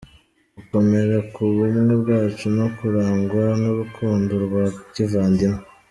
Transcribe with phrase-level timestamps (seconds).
[0.53, 5.61] -Gukomera ku bumwe bwacu no kurangwa n’urukundo rwa kivandimwe;